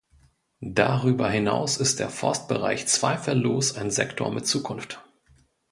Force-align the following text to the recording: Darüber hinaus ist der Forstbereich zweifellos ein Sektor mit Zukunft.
Darüber 0.65 1.29
hinaus 1.29 1.77
ist 1.77 1.99
der 1.99 2.09
Forstbereich 2.09 2.87
zweifellos 2.87 3.77
ein 3.77 3.91
Sektor 3.91 4.31
mit 4.31 4.47
Zukunft. 4.47 4.99